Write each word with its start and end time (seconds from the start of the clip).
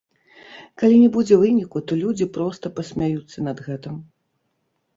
Калі 0.83 0.95
не 1.03 1.09
будзе 1.17 1.37
выніку, 1.43 1.77
то 1.87 1.99
людзі 2.01 2.29
проста 2.39 2.73
пасмяюцца 2.81 3.47
над 3.51 3.57
гэтым. 3.69 3.95